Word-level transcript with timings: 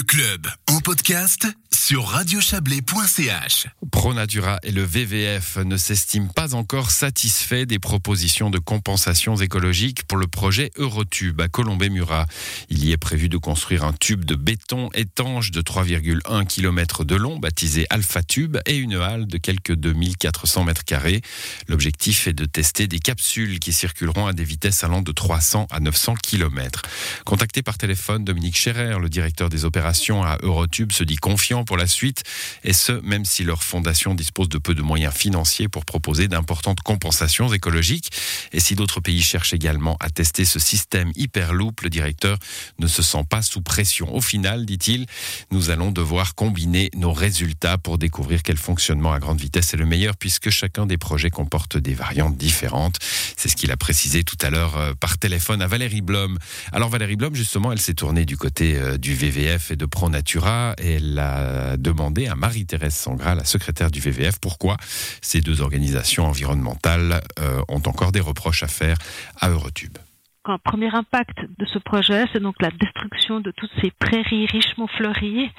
Le 0.00 0.04
club 0.04 0.46
en 0.66 0.80
podcast 0.80 1.46
sur 1.74 2.06
radiochablais.ch. 2.06 3.66
ProNatura 3.90 4.58
et 4.62 4.72
le 4.72 4.82
VVF 4.82 5.58
ne 5.58 5.76
s'estiment 5.76 6.28
pas 6.28 6.54
encore 6.54 6.90
satisfaits 6.90 7.66
des 7.66 7.78
propositions 7.78 8.48
de 8.48 8.58
compensations 8.58 9.36
écologiques 9.36 10.04
pour 10.04 10.16
le 10.16 10.26
projet 10.26 10.70
Eurotube 10.76 11.40
à 11.40 11.48
Colombey-Murat. 11.48 12.26
Il 12.70 12.82
y 12.82 12.92
est 12.92 12.96
prévu 12.96 13.28
de 13.28 13.36
construire 13.36 13.84
un 13.84 13.92
tube 13.92 14.24
de 14.24 14.36
béton 14.36 14.88
étanche 14.94 15.50
de 15.50 15.60
3,1 15.60 16.46
km 16.46 17.04
de 17.04 17.16
long, 17.16 17.38
baptisé 17.38 17.86
Alpha 17.90 18.22
Tube, 18.22 18.56
et 18.64 18.76
une 18.76 18.94
halle 18.94 19.26
de 19.26 19.36
quelques 19.36 19.74
2400 19.74 20.64
mètres 20.64 20.84
carrés. 20.84 21.20
L'objectif 21.68 22.26
est 22.26 22.32
de 22.32 22.46
tester 22.46 22.86
des 22.86 23.00
capsules 23.00 23.58
qui 23.58 23.74
circuleront 23.74 24.26
à 24.26 24.32
des 24.32 24.44
vitesses 24.44 24.82
allant 24.82 25.02
de 25.02 25.12
300 25.12 25.66
à 25.70 25.80
900 25.80 26.14
km. 26.22 26.82
Contacté 27.26 27.62
par 27.62 27.76
téléphone, 27.76 28.24
Dominique 28.24 28.56
Scherer, 28.56 28.98
le 28.98 29.10
directeur 29.10 29.50
des 29.50 29.66
opérations 29.66 29.89
à 30.22 30.38
Eurotube, 30.42 30.92
se 30.92 31.04
dit 31.04 31.16
confiant 31.16 31.64
pour 31.64 31.76
la 31.76 31.86
suite, 31.86 32.22
et 32.64 32.72
ce, 32.72 32.92
même 32.92 33.24
si 33.24 33.44
leur 33.44 33.62
fondation 33.62 34.14
dispose 34.14 34.48
de 34.48 34.58
peu 34.58 34.74
de 34.74 34.82
moyens 34.82 35.14
financiers 35.14 35.68
pour 35.68 35.84
proposer 35.84 36.28
d'importantes 36.28 36.80
compensations 36.80 37.52
écologiques. 37.52 38.10
Et 38.52 38.60
si 38.60 38.74
d'autres 38.74 39.00
pays 39.00 39.22
cherchent 39.22 39.52
également 39.52 39.96
à 40.00 40.10
tester 40.10 40.44
ce 40.44 40.58
système 40.58 41.12
Hyperloop, 41.16 41.80
le 41.82 41.90
directeur 41.90 42.38
ne 42.78 42.86
se 42.86 43.02
sent 43.02 43.24
pas 43.28 43.42
sous 43.42 43.62
pression. 43.62 44.14
Au 44.14 44.20
final, 44.20 44.66
dit-il, 44.66 45.06
nous 45.50 45.70
allons 45.70 45.90
devoir 45.90 46.34
combiner 46.34 46.90
nos 46.94 47.12
résultats 47.12 47.78
pour 47.78 47.98
découvrir 47.98 48.42
quel 48.42 48.56
fonctionnement 48.56 49.12
à 49.12 49.18
grande 49.18 49.40
vitesse 49.40 49.74
est 49.74 49.76
le 49.76 49.86
meilleur, 49.86 50.16
puisque 50.16 50.50
chacun 50.50 50.86
des 50.86 50.98
projets 50.98 51.30
comporte 51.30 51.76
des 51.76 51.94
variantes 51.94 52.36
différentes. 52.36 52.98
C'est 53.36 53.48
ce 53.48 53.56
qu'il 53.56 53.70
a 53.70 53.76
précisé 53.76 54.24
tout 54.24 54.38
à 54.42 54.50
l'heure 54.50 54.76
euh, 54.76 54.92
par 54.94 55.18
téléphone 55.18 55.62
à 55.62 55.66
Valérie 55.66 56.00
Blom. 56.00 56.38
Alors 56.72 56.88
Valérie 56.88 57.16
Blom, 57.16 57.34
justement, 57.34 57.72
elle 57.72 57.80
s'est 57.80 57.94
tournée 57.94 58.24
du 58.24 58.36
côté 58.36 58.76
euh, 58.76 58.98
du 58.98 59.14
VVF 59.14 59.70
et 59.70 59.76
de 59.76 59.79
ProNatura 59.86 60.74
et 60.78 60.94
elle 60.94 61.18
a 61.18 61.76
demandé 61.76 62.26
à 62.26 62.34
Marie-Thérèse 62.34 62.94
Sangra, 62.94 63.34
la 63.34 63.44
secrétaire 63.44 63.90
du 63.90 64.00
VVF, 64.00 64.38
pourquoi 64.40 64.76
ces 65.20 65.40
deux 65.40 65.60
organisations 65.60 66.26
environnementales 66.26 67.20
euh, 67.38 67.62
ont 67.68 67.82
encore 67.86 68.12
des 68.12 68.20
reproches 68.20 68.62
à 68.62 68.68
faire 68.68 68.96
à 69.40 69.50
Eurotube. 69.50 69.98
Un 70.46 70.56
premier 70.56 70.88
impact 70.94 71.38
de 71.58 71.66
ce 71.66 71.78
projet, 71.78 72.24
c'est 72.32 72.40
donc 72.40 72.54
la 72.60 72.70
destruction 72.70 73.40
de 73.40 73.50
toutes 73.50 73.70
ces 73.82 73.90
prairies 73.90 74.46
richement 74.46 74.86
fleuries, 74.86 75.50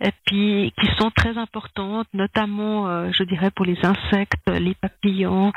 et 0.00 0.12
puis 0.24 0.72
qui 0.80 0.86
sont 0.98 1.10
très 1.10 1.36
importantes, 1.36 2.06
notamment, 2.14 2.88
euh, 2.88 3.10
je 3.12 3.24
dirais, 3.24 3.50
pour 3.50 3.66
les 3.66 3.76
insectes, 3.82 4.48
les 4.48 4.74
papillons 4.74 5.52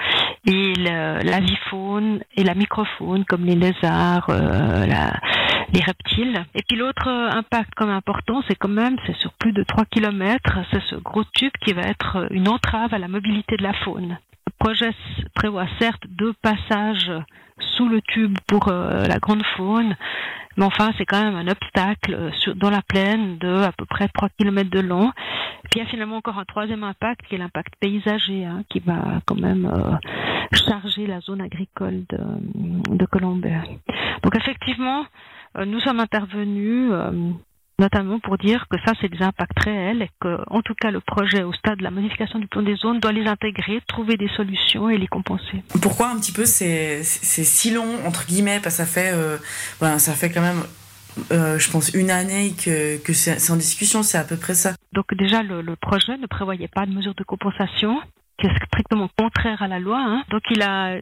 et 0.48 0.74
l'avifaune 0.74 2.24
et 2.36 2.44
la 2.44 2.56
microfaune, 2.56 3.26
comme 3.26 3.46
les 3.46 3.56
lézards, 3.56 4.30
euh, 4.30 4.88
les 5.74 5.82
reptiles. 5.82 6.46
Et 6.56 6.62
puis 6.68 6.78
l'autre 6.78 7.08
impact 7.08 7.74
comme 7.76 7.90
important, 7.90 8.44
c'est 8.48 8.56
quand 8.56 8.70
même, 8.70 8.96
c'est 9.06 9.16
sur 9.18 9.34
plus 9.34 9.52
de 9.52 9.64
3 9.64 9.86
km, 9.86 10.60
c'est 10.72 10.84
ce 10.84 10.96
gros 10.96 11.24
tube 11.34 11.52
qui 11.62 11.74
va 11.74 11.82
être 11.82 12.28
une 12.32 12.48
entrave 12.48 12.94
à 12.94 13.00
la 13.00 13.08
mobilité 13.08 13.58
de 13.58 13.64
la 13.64 13.74
faune. 13.74 14.18
Le 14.48 14.52
projet 14.60 14.92
prévoit 15.34 15.68
certes 15.80 16.04
deux 16.08 16.34
passages 16.42 17.12
sous 17.76 17.88
le 17.88 18.02
tube 18.02 18.38
pour 18.48 18.68
euh, 18.68 19.06
la 19.08 19.20
grande 19.20 19.44
faune. 19.58 19.96
Mais 20.56 20.66
enfin, 20.66 20.92
c'est 20.98 21.06
quand 21.06 21.22
même 21.22 21.36
un 21.36 21.48
obstacle 21.48 22.14
euh, 22.14 22.54
dans 22.56 22.70
la 22.70 22.82
plaine 22.82 23.38
de 23.40 23.64
à 23.64 23.72
peu 23.72 23.86
près 23.86 24.08
3 24.08 24.30
km 24.38 24.70
de 24.70 24.80
long. 24.80 25.12
Puis 25.64 25.80
il 25.80 25.80
y 25.80 25.82
a 25.82 25.90
finalement 25.90 26.18
encore 26.18 26.38
un 26.38 26.46
troisième 26.46 26.84
impact 26.84 27.26
qui 27.28 27.36
est 27.36 27.38
l'impact 27.38 27.74
paysager, 27.80 28.46
hein, 28.46 28.64
qui 28.70 28.80
va 28.80 29.22
quand 29.26 29.40
même 29.40 29.66
euh, 29.66 29.96
charger 30.68 31.08
la 31.08 31.20
zone 31.22 31.42
agricole 31.42 32.04
de, 32.10 32.18
de. 32.96 33.08
Donc 34.22 34.36
effectivement, 34.36 35.06
nous 35.56 35.80
sommes 35.82 36.00
intervenus 36.00 36.92
notamment 37.80 38.20
pour 38.20 38.38
dire 38.38 38.66
que 38.70 38.78
ça, 38.86 38.94
c'est 39.02 39.10
des 39.10 39.22
impacts 39.22 39.60
réels 39.60 40.04
et 40.04 40.10
que, 40.22 40.38
en 40.48 40.62
tout 40.62 40.76
cas, 40.80 40.92
le 40.92 41.02
projet 41.02 41.44
au 41.44 41.54
stade 41.54 41.80
de 41.80 41.84
la 41.84 41.92
modification 41.92 42.40
du 42.40 42.48
plan 42.48 42.62
des 42.62 42.76
zones 42.76 43.00
doit 43.00 43.12
les 43.12 43.26
intégrer, 43.26 43.82
trouver 43.88 44.16
des 44.16 44.30
solutions 44.30 44.90
et 44.90 44.98
les 44.98 45.08
compenser. 45.08 45.64
Pourquoi 45.82 46.10
un 46.10 46.18
petit 46.18 46.32
peu 46.32 46.46
c'est 46.46 47.04
si 47.04 47.72
long 47.72 48.06
entre 48.06 48.26
guillemets 48.26 48.60
parce 48.62 48.78
que 48.78 48.84
ça 48.84 48.86
fait 48.86 49.12
euh, 49.14 49.38
ça 49.98 50.14
fait 50.14 50.30
quand 50.30 50.42
même 50.42 50.64
euh, 51.32 51.60
je 51.60 51.70
pense 51.70 51.94
une 51.94 52.10
année 52.10 52.54
que, 52.54 52.98
que 52.98 53.14
c'est 53.14 53.52
en 53.52 53.56
discussion, 53.56 54.02
c'est 54.04 54.18
à 54.18 54.24
peu 54.24 54.36
près 54.36 54.54
ça. 54.56 54.74
Donc 54.94 55.14
déjà 55.16 55.44
le, 55.44 55.76
projet 55.76 56.18
ne 56.18 56.28
prévoyait 56.28 56.68
pas 56.68 56.86
de 56.86 56.92
mesures 56.92 57.16
de 57.16 57.24
compensation 57.24 58.00
qui 58.44 58.48
est 58.48 58.66
strictement 58.68 59.10
contraire 59.18 59.62
à 59.62 59.68
la 59.68 59.80
loi. 59.80 60.00
Hein. 60.00 60.24
Donc 60.30 60.42
il 60.52 60.62
a, 60.62 61.00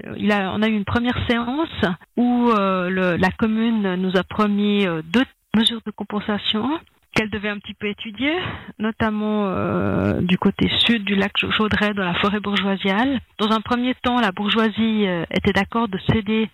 on 0.53 0.61
a 0.61 0.67
eu 0.67 0.73
une 0.73 0.85
première 0.85 1.17
séance 1.27 1.85
où 2.17 2.49
euh, 2.49 3.17
la 3.17 3.31
commune 3.31 3.95
nous 3.95 4.15
a 4.17 4.23
promis 4.23 4.85
deux 5.05 5.25
mesures 5.55 5.81
de 5.85 5.91
compensation 5.91 6.79
qu'elle 7.13 7.29
devait 7.29 7.49
un 7.49 7.59
petit 7.59 7.73
peu 7.73 7.87
étudier, 7.87 8.33
notamment 8.79 9.45
euh, 9.47 10.21
du 10.21 10.37
côté 10.37 10.69
sud 10.79 11.03
du 11.03 11.15
lac 11.15 11.33
Chaudray 11.37 11.93
dans 11.93 12.03
la 12.03 12.13
forêt 12.15 12.39
bourgeoisiale. 12.39 13.19
Dans 13.37 13.51
un 13.51 13.59
premier 13.61 13.95
temps, 13.95 14.19
la 14.19 14.31
bourgeoisie 14.31 15.07
euh, 15.07 15.25
était 15.31 15.51
d'accord 15.51 15.87
de 15.87 15.99
céder 16.09 16.49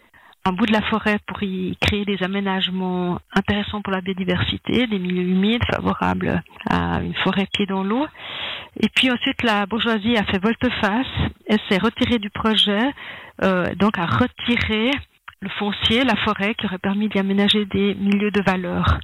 un 0.45 0.53
bout 0.53 0.65
de 0.65 0.71
la 0.71 0.81
forêt 0.81 1.17
pour 1.27 1.43
y 1.43 1.75
créer 1.81 2.05
des 2.05 2.23
aménagements 2.23 3.19
intéressants 3.35 3.81
pour 3.81 3.91
la 3.91 4.01
biodiversité, 4.01 4.87
des 4.87 4.97
milieux 4.97 5.27
humides 5.27 5.63
favorables 5.69 6.41
à 6.69 7.01
une 7.01 7.13
forêt 7.15 7.47
pied 7.53 7.65
dans 7.65 7.83
l'eau. 7.83 8.07
Et 8.79 8.89
puis 8.89 9.09
ensuite, 9.11 9.41
la 9.43 9.65
bourgeoisie 9.65 10.17
a 10.17 10.23
fait 10.23 10.39
volte-face, 10.39 11.07
elle 11.47 11.59
s'est 11.69 11.77
retirée 11.77 12.19
du 12.19 12.29
projet, 12.29 12.91
euh, 13.43 13.73
donc 13.75 13.97
a 13.97 14.05
retiré 14.05 14.91
le 15.41 15.49
foncier, 15.49 16.03
la 16.03 16.15
forêt, 16.17 16.55
qui 16.55 16.65
aurait 16.65 16.77
permis 16.77 17.09
d'y 17.09 17.19
aménager 17.19 17.65
des 17.65 17.95
milieux 17.95 18.31
de 18.31 18.41
valeur. 18.41 18.99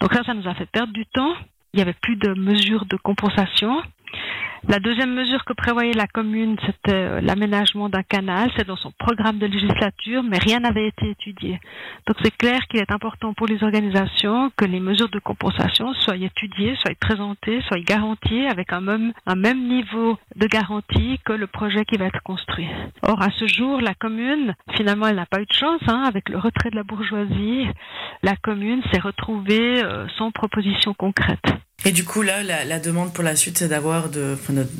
Donc 0.00 0.12
ça, 0.14 0.24
ça 0.24 0.34
nous 0.34 0.48
a 0.48 0.54
fait 0.54 0.66
perdre 0.66 0.92
du 0.92 1.06
temps. 1.06 1.34
Il 1.72 1.76
n'y 1.76 1.82
avait 1.82 1.94
plus 1.94 2.16
de 2.16 2.34
mesures 2.34 2.86
de 2.86 2.96
compensation. 2.96 3.80
La 4.68 4.78
deuxième 4.78 5.14
mesure 5.14 5.44
que 5.46 5.54
prévoyait 5.54 5.94
la 5.94 6.06
commune, 6.06 6.56
c'était 6.66 6.92
euh, 6.92 7.20
l'aménagement 7.22 7.88
d'un 7.88 8.02
canal. 8.02 8.50
C'est 8.56 8.66
dans 8.66 8.76
son 8.76 8.92
programme 8.92 9.38
de 9.38 9.46
législature, 9.46 10.22
mais 10.22 10.38
rien 10.38 10.60
n'avait 10.60 10.88
été 10.88 11.10
étudié. 11.10 11.58
Donc 12.06 12.16
c'est 12.22 12.36
clair 12.36 12.60
qu'il 12.68 12.78
est 12.78 12.92
important 12.92 13.32
pour 13.32 13.46
les 13.46 13.62
organisations 13.64 14.52
que 14.56 14.66
les 14.66 14.80
mesures 14.80 15.08
de 15.08 15.18
compensation 15.18 15.94
soient 15.94 16.16
étudiées, 16.16 16.76
soient 16.76 16.94
présentées, 17.00 17.62
soient 17.62 17.80
garanties 17.80 18.46
avec 18.46 18.72
un 18.72 18.80
même, 18.80 19.12
niveau 19.68 20.18
de 20.36 20.46
garantie 20.46 21.18
que 21.24 21.32
le 21.32 21.46
projet 21.46 21.84
qui 21.86 21.96
va 21.96 22.06
être 22.06 22.22
construit. 22.22 22.68
Or, 23.02 23.20
à 23.22 23.30
ce 23.30 23.46
jour, 23.46 23.80
la 23.80 23.94
commune, 23.94 24.54
finalement, 24.76 25.06
elle 25.06 25.16
n'a 25.16 25.26
pas 25.26 25.40
eu 25.40 25.46
de 25.46 25.52
chance. 25.52 25.80
Hein, 25.88 26.04
avec 26.06 26.28
le 26.28 26.38
retrait 26.38 26.70
de 26.70 26.76
la 26.76 26.82
bourgeoisie, 26.82 27.66
la 28.22 28.36
commune 28.36 28.82
s'est 28.92 29.00
retrouvée 29.00 29.82
euh, 29.82 30.06
sans 30.18 30.30
proposition 30.30 30.92
concrète. 30.92 31.46
Et 31.86 31.92
du 31.92 32.04
coup, 32.04 32.20
là, 32.20 32.42
la, 32.42 32.78
demande 32.78 33.12
pour 33.14 33.24
la 33.24 33.36
suite, 33.36 33.56
c'est 33.58 33.68
d'avoir 33.68 34.10
de, 34.10 34.36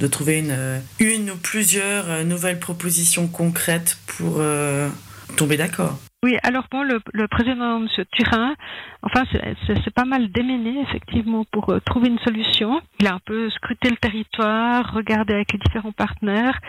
trouver 0.06 0.38
une, 0.38 0.50
euh, 0.50 0.78
une 0.98 1.30
ou 1.30 1.36
plusieurs 1.36 2.10
euh, 2.10 2.24
nouvelles 2.24 2.58
propositions 2.58 3.26
concrètes 3.26 3.96
pour 4.06 4.36
euh, 4.38 4.88
tomber 5.36 5.56
d'accord. 5.56 5.98
Oui, 6.22 6.36
alors 6.42 6.66
bon, 6.70 6.82
le, 6.82 7.00
président, 7.28 7.78
M. 7.78 7.88
Turin, 8.12 8.54
enfin, 9.02 9.22
c'est 9.32 9.94
pas 9.94 10.04
mal 10.04 10.30
déméné, 10.30 10.82
effectivement, 10.82 11.46
pour 11.50 11.74
trouver 11.86 12.08
une 12.08 12.18
solution. 12.18 12.82
Il 12.98 13.06
a 13.06 13.14
un 13.14 13.20
peu 13.24 13.48
scruté 13.48 13.88
le 13.88 13.96
territoire, 13.96 14.92
regardé 14.92 15.32
avec 15.32 15.54
les 15.54 15.58
différents 15.58 15.92
partenaires. 15.92 16.60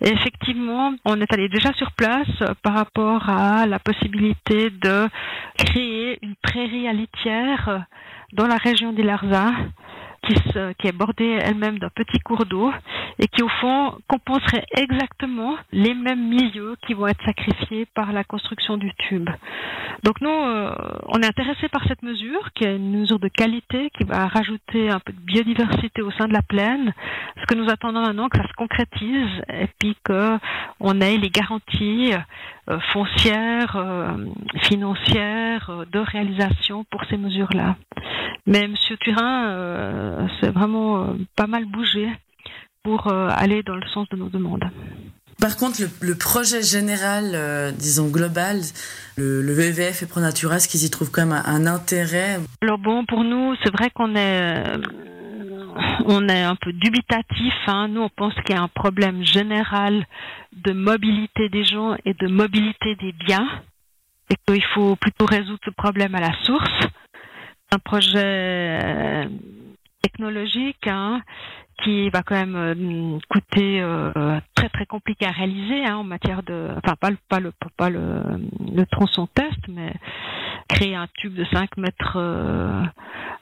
Et 0.00 0.08
effectivement, 0.08 0.94
on 1.04 1.20
est 1.20 1.32
allé 1.32 1.48
déjà 1.48 1.72
sur 1.74 1.92
place 1.92 2.26
par 2.64 2.74
rapport 2.74 3.30
à 3.30 3.66
la 3.66 3.78
possibilité 3.78 4.70
de 4.70 5.08
créer 5.56 6.18
une 6.22 6.34
prairie 6.42 6.88
à 6.88 6.92
litière 6.92 7.86
dans 8.32 8.46
la 8.46 8.56
région 8.56 8.92
qui, 10.26 10.34
qui 10.78 10.88
est 10.88 10.92
bordée 10.92 11.38
elle-même 11.40 11.78
d'un 11.78 11.90
petit 11.90 12.18
cours 12.20 12.44
d'eau 12.44 12.72
et 13.18 13.26
qui 13.28 13.42
au 13.42 13.48
fond 13.48 13.94
compenserait 14.08 14.64
exactement 14.76 15.56
les 15.72 15.94
mêmes 15.94 16.28
milieux 16.28 16.76
qui 16.86 16.94
vont 16.94 17.06
être 17.06 17.24
sacrifiés 17.24 17.86
par 17.94 18.12
la 18.12 18.24
construction 18.24 18.76
du 18.76 18.92
tube. 19.08 19.28
Donc 20.04 20.20
nous, 20.20 20.30
euh, 20.30 20.72
on 21.08 21.20
est 21.20 21.26
intéressé 21.26 21.68
par 21.68 21.84
cette 21.88 22.02
mesure, 22.02 22.52
qui 22.54 22.64
est 22.64 22.76
une 22.76 23.00
mesure 23.00 23.18
de 23.18 23.28
qualité, 23.28 23.90
qui 23.96 24.04
va 24.04 24.28
rajouter 24.28 24.90
un 24.90 25.00
peu 25.00 25.12
de 25.12 25.20
biodiversité 25.20 26.02
au 26.02 26.10
sein 26.12 26.28
de 26.28 26.32
la 26.32 26.42
plaine. 26.42 26.92
Ce 27.40 27.46
que 27.46 27.54
nous 27.54 27.68
attendons 27.68 28.02
maintenant, 28.02 28.28
que 28.28 28.38
ça 28.38 28.46
se 28.46 28.52
concrétise 28.54 29.42
et 29.48 29.66
puis 29.78 29.96
qu'on 30.06 31.00
ait 31.00 31.16
les 31.16 31.30
garanties 31.30 32.12
euh, 32.70 32.78
foncières, 32.92 33.76
euh, 33.76 34.12
financières, 34.62 35.84
de 35.90 35.98
réalisation 35.98 36.84
pour 36.90 37.04
ces 37.06 37.16
mesures-là. 37.16 37.76
Mais 38.48 38.60
M. 38.60 38.74
Turin 39.00 39.50
euh, 39.50 40.26
s'est 40.40 40.48
vraiment 40.48 41.02
euh, 41.02 41.12
pas 41.36 41.46
mal 41.46 41.66
bougé 41.66 42.08
pour 42.82 43.08
euh, 43.08 43.28
aller 43.30 43.62
dans 43.62 43.76
le 43.76 43.86
sens 43.88 44.08
de 44.08 44.16
nos 44.16 44.30
demandes. 44.30 44.64
Par 45.38 45.58
contre, 45.58 45.82
le, 46.00 46.14
projet 46.16 46.62
général, 46.62 47.72
disons 47.78 48.08
global, 48.08 48.56
le, 49.16 49.52
VVF 49.52 50.02
et 50.02 50.06
Pronatura, 50.06 50.56
est-ce 50.56 50.66
qu'ils 50.66 50.84
y 50.84 50.90
trouvent 50.90 51.12
quand 51.12 51.26
même 51.26 51.42
un, 51.44 51.66
intérêt? 51.66 52.40
Alors 52.62 52.78
bon, 52.78 53.04
pour 53.04 53.22
nous, 53.22 53.54
c'est 53.62 53.70
vrai 53.70 53.90
qu'on 53.90 54.16
est, 54.16 54.64
on 56.06 56.28
est 56.28 56.42
un 56.42 56.56
peu 56.56 56.72
dubitatif. 56.72 57.54
Hein. 57.68 57.86
Nous, 57.86 58.00
on 58.00 58.08
pense 58.08 58.34
qu'il 58.44 58.56
y 58.56 58.58
a 58.58 58.62
un 58.62 58.68
problème 58.68 59.24
général 59.24 60.06
de 60.56 60.72
mobilité 60.72 61.48
des 61.50 61.62
gens 61.62 61.94
et 62.04 62.14
de 62.14 62.26
mobilité 62.26 62.96
des 62.96 63.12
biens, 63.12 63.46
et 64.30 64.34
qu'il 64.44 64.64
faut 64.74 64.96
plutôt 64.96 65.26
résoudre 65.26 65.60
ce 65.64 65.70
problème 65.70 66.16
à 66.16 66.20
la 66.20 66.32
source 66.42 66.88
un 67.70 67.78
projet 67.78 69.28
technologique 70.02 70.86
hein, 70.86 71.22
qui 71.82 72.08
va 72.10 72.22
quand 72.22 72.34
même 72.34 72.56
euh, 72.56 73.18
coûter 73.28 73.80
euh, 73.80 74.40
très 74.54 74.68
très 74.68 74.86
compliqué 74.86 75.26
à 75.26 75.30
réaliser 75.30 75.84
hein, 75.84 75.96
en 75.96 76.04
matière 76.04 76.42
de, 76.42 76.68
enfin 76.76 76.96
pas 76.96 77.10
le 77.10 77.18
pas 77.28 77.40
le 77.40 77.52
pas 77.76 77.88
le, 77.88 78.22
le 78.72 78.86
tronçon 78.86 79.28
test, 79.28 79.58
mais 79.68 79.92
créer 80.68 80.94
un 80.96 81.06
tube 81.18 81.34
de 81.34 81.44
5 81.52 81.76
mètres 81.76 82.16
euh, 82.16 82.82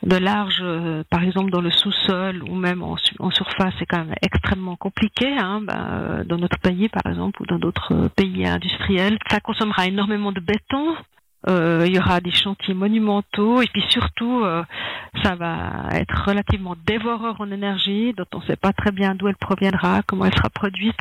de 0.02 0.16
large, 0.16 0.62
par 1.10 1.22
exemple 1.24 1.50
dans 1.50 1.62
le 1.62 1.70
sous-sol 1.70 2.42
ou 2.44 2.54
même 2.54 2.82
en, 2.82 2.96
en 3.18 3.30
surface, 3.30 3.74
c'est 3.78 3.86
quand 3.86 4.04
même 4.04 4.14
extrêmement 4.22 4.76
compliqué. 4.76 5.26
Hein, 5.36 5.62
ben, 5.62 6.22
dans 6.26 6.36
notre 6.36 6.58
pays 6.58 6.88
par 6.88 7.10
exemple 7.10 7.42
ou 7.42 7.46
dans 7.46 7.58
d'autres 7.58 8.08
pays 8.14 8.46
industriels, 8.46 9.18
ça 9.30 9.40
consommera 9.40 9.86
énormément 9.86 10.32
de 10.32 10.40
béton. 10.40 10.94
Euh, 11.48 11.84
il 11.86 11.94
y 11.94 11.98
aura 11.98 12.20
des 12.20 12.32
chantiers 12.32 12.74
monumentaux 12.74 13.62
et 13.62 13.68
puis 13.68 13.84
surtout, 13.88 14.42
euh, 14.42 14.64
ça 15.22 15.36
va 15.36 15.90
être 15.92 16.24
relativement 16.26 16.74
dévoreur 16.86 17.40
en 17.40 17.50
énergie, 17.52 18.12
dont 18.16 18.26
on 18.34 18.40
ne 18.40 18.44
sait 18.46 18.56
pas 18.56 18.72
très 18.72 18.90
bien 18.90 19.14
d'où 19.14 19.28
elle 19.28 19.36
proviendra, 19.36 20.02
comment 20.02 20.24
elle 20.24 20.34
sera 20.34 20.50
produite. 20.50 20.98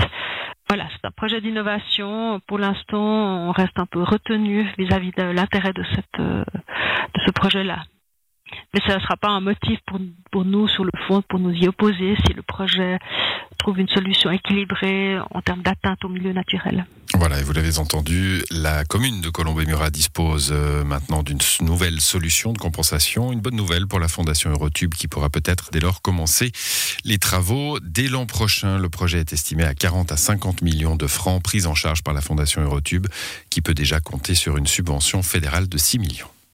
Voilà, 0.69 0.86
c'est 0.92 1.07
un 1.07 1.12
projet 1.12 1.42
d'innovation. 1.42 2.39
Pour 2.47 2.59
l'instant, 2.59 3.47
on 3.47 3.51
reste 3.51 3.77
un 3.80 3.88
peu 3.88 4.03
retenu 4.03 4.68
vis-à-vis 4.77 5.12
de 5.12 5.24
l'intérêt 5.24 5.74
de, 5.74 5.83
euh, 6.19 6.44
ce 7.25 7.31
projet-là. 7.31 7.83
Mais 8.74 8.81
ça 8.88 8.95
ne 8.95 9.01
sera 9.01 9.15
pas 9.15 9.30
un 9.30 9.41
motif 9.41 9.80
pour, 9.88 10.00
pour 10.31 10.45
nous, 10.45 10.68
sur 10.68 10.83
le 10.83 10.91
fond, 11.07 11.24
pour 11.27 11.39
nous 11.39 11.51
y 11.51 11.68
opposer 11.68 12.15
si 12.25 12.33
le 12.33 12.44
projet 12.44 13.00
trouve 13.57 13.80
une 13.80 13.88
solution 13.88 14.31
équilibrée 14.31 15.18
en 15.31 15.42
termes 15.42 15.62
d'atteinte 15.62 16.03
au 16.03 16.09
milieu 16.09 16.33
naturel. 16.33 16.86
Voilà, 17.18 17.39
et 17.39 17.44
vous 17.44 17.53
l'avez 17.53 17.80
entendu, 17.80 18.44
la 18.51 18.83
commune 18.83 19.21
de 19.21 19.30
Colombey-Murat 19.30 19.89
dispose 19.89 20.50
euh, 20.51 20.83
maintenant 20.83 21.24
d'une 21.24 21.39
nouvelle 21.62 22.01
solution 22.01 22.51
de 22.51 22.57
compensation. 22.57 23.31
Une 23.31 23.39
bonne 23.39 23.56
nouvelle 23.56 23.88
pour 23.88 24.00
la 24.00 24.09
Fondation 24.09 24.50
Eurotube 24.50 24.94
qui 24.94 25.07
pourra 25.07 25.30
peut-être 25.30 25.69
dès 25.71 25.80
lors 25.80 26.01
commencer 26.01 26.51
les 27.06 27.18
travaux 27.18 27.80
dès 27.80 28.07
l'an 28.09 28.25
prochain. 28.25 28.77
Le 28.77 28.89
projet 28.89 29.19
est 29.19 29.31
estimé 29.31 29.63
à 29.63 29.74
40 29.74 30.12
à 30.12 30.18
50 30.18 30.62
millions 30.62 30.95
de 30.98 31.07
francs 31.07 31.41
pris 31.41 31.65
en 31.68 31.75
charge 31.75 32.03
par 32.03 32.13
la 32.13 32.21
Fondation 32.21 32.62
Eurotube 32.62 33.07
qui 33.50 33.62
peut 33.62 33.74
déjà 33.74 34.01
compter 34.01 34.36
sur 34.36 34.57
une 34.57 34.68
subvention 34.68 35.24
fédérale 35.24 35.69
de 35.69 35.77
6 35.77 36.00
millions. 36.00 36.34